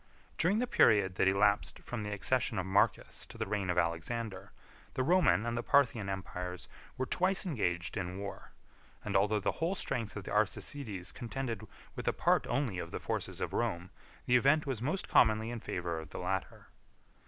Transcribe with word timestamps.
During 0.39 0.57
the 0.57 0.65
period 0.65 1.13
that 1.17 1.27
elapsed 1.27 1.77
from 1.77 2.01
the 2.01 2.11
accession 2.11 2.57
of 2.57 2.65
Marcus 2.65 3.23
to 3.27 3.37
the 3.37 3.45
reign 3.45 3.69
of 3.69 3.77
Alexander, 3.77 4.51
the 4.95 5.03
Roman 5.03 5.45
and 5.45 5.55
the 5.55 5.61
Parthian 5.61 6.09
empires 6.09 6.67
were 6.97 7.05
twice 7.05 7.45
engaged 7.45 7.95
in 7.95 8.17
war; 8.17 8.51
and 9.05 9.15
although 9.15 9.39
the 9.39 9.51
whole 9.61 9.75
strength 9.75 10.15
of 10.15 10.23
the 10.23 10.31
Arsacides 10.31 11.11
contended 11.13 11.67
with 11.95 12.07
a 12.07 12.13
part 12.13 12.47
only 12.47 12.79
of 12.79 12.89
the 12.89 12.99
forces 12.99 13.41
of 13.41 13.53
Rome, 13.53 13.91
the 14.25 14.35
event 14.37 14.65
was 14.65 14.81
most 14.81 15.07
commonly 15.07 15.51
in 15.51 15.59
favor 15.59 15.99
of 15.99 16.09
the 16.09 16.17
latter. 16.19 16.69